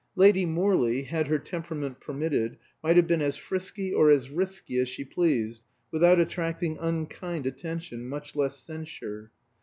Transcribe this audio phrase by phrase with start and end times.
[0.15, 4.89] Lady Morley, had her temperament permitted, might have been as frisky or as risky as
[4.89, 9.29] she pleased, without attracting unkind attention, much less censure.